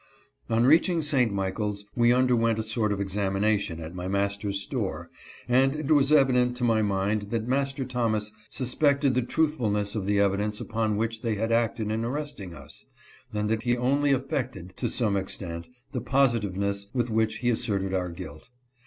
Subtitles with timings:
[0.49, 1.31] On reaching St.
[1.31, 5.11] Michaels we underwent a sort of exam ination at my master's store,
[5.47, 10.19] and it was evident to my mind that Master Thomas suspected the truthfulness of the
[10.19, 12.83] evidence upon which they had acted in arresting us,
[13.31, 18.09] and that he only affected, to some extent, the positiveness with which he asserted our
[18.09, 18.49] guilt.